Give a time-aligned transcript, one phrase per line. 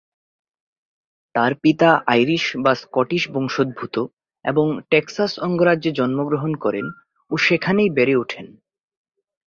[1.35, 3.95] তার পিতা আইরিশ বা স্কটিশ বংশোদ্ভূত
[4.45, 6.85] এবং টেক্সাস অঙ্গরাজ্যে জন্মগ্রহণ করেন
[7.31, 8.45] ও সেখানেই বেড়ে ওঠেন।